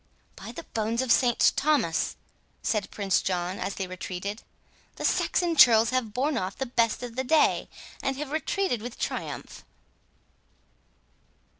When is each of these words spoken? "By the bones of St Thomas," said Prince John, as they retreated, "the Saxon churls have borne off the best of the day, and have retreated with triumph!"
"By 0.35 0.51
the 0.51 0.63
bones 0.63 1.03
of 1.03 1.11
St 1.11 1.53
Thomas," 1.55 2.15
said 2.63 2.89
Prince 2.89 3.21
John, 3.21 3.59
as 3.59 3.75
they 3.75 3.85
retreated, 3.85 4.41
"the 4.95 5.05
Saxon 5.05 5.55
churls 5.55 5.91
have 5.91 6.11
borne 6.11 6.39
off 6.39 6.57
the 6.57 6.65
best 6.65 7.03
of 7.03 7.15
the 7.15 7.23
day, 7.23 7.69
and 8.01 8.17
have 8.17 8.31
retreated 8.31 8.81
with 8.81 8.97
triumph!" 8.97 9.63